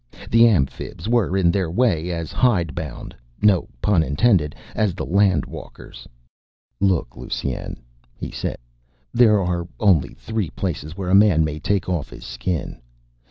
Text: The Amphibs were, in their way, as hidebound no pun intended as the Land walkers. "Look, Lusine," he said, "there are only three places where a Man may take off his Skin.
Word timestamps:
The 0.31 0.47
Amphibs 0.47 1.07
were, 1.07 1.37
in 1.37 1.51
their 1.51 1.69
way, 1.69 2.09
as 2.09 2.31
hidebound 2.31 3.15
no 3.39 3.69
pun 3.83 4.01
intended 4.01 4.55
as 4.73 4.95
the 4.95 5.05
Land 5.05 5.45
walkers. 5.45 6.07
"Look, 6.79 7.15
Lusine," 7.15 7.77
he 8.17 8.31
said, 8.31 8.57
"there 9.13 9.39
are 9.43 9.67
only 9.79 10.15
three 10.15 10.49
places 10.49 10.97
where 10.97 11.11
a 11.11 11.13
Man 11.13 11.43
may 11.45 11.59
take 11.59 11.87
off 11.87 12.09
his 12.09 12.25
Skin. 12.25 12.81